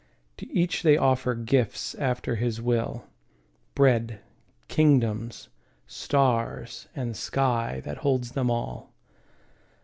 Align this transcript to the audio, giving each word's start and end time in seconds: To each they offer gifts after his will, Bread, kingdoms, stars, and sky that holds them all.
To 0.37 0.51
each 0.51 0.81
they 0.81 0.97
offer 0.97 1.35
gifts 1.35 1.93
after 1.93 2.33
his 2.35 2.59
will, 2.59 3.05
Bread, 3.75 4.19
kingdoms, 4.67 5.49
stars, 5.85 6.87
and 6.95 7.15
sky 7.15 7.83
that 7.85 7.97
holds 7.97 8.31
them 8.31 8.49
all. 8.49 8.91